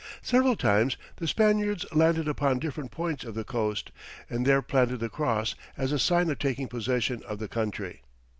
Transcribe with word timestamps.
Several 0.23 0.55
times 0.55 0.97
the 1.17 1.27
Spaniards 1.27 1.85
landed 1.93 2.27
upon 2.27 2.57
different 2.57 2.89
points 2.89 3.23
of 3.23 3.35
the 3.35 3.43
coast, 3.43 3.91
and 4.31 4.47
there 4.47 4.63
planted 4.63 4.97
the 4.97 5.09
cross 5.09 5.53
as 5.77 5.91
a 5.91 5.99
sign 5.99 6.31
of 6.31 6.39
taking 6.39 6.67
possession 6.67 7.21
of 7.27 7.37
the 7.37 7.47
country. 7.47 8.01